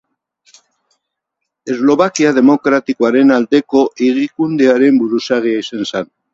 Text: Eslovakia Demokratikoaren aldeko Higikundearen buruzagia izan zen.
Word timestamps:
Eslovakia 1.73 2.33
Demokratikoaren 2.39 3.37
aldeko 3.37 3.85
Higikundearen 4.07 5.01
buruzagia 5.07 5.65
izan 5.67 5.89
zen. 5.95 6.15